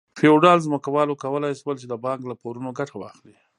فیوډال 0.19 0.59
ځمکوالو 0.67 1.19
کولای 1.23 1.53
شول 1.61 1.75
چې 1.81 1.87
د 1.89 1.93
بانک 2.05 2.19
له 2.27 2.35
پورونو 2.41 2.69
ګټه 2.79 2.95
واخلي. 2.97 3.35